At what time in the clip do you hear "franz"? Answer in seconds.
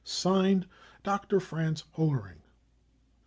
1.39-1.83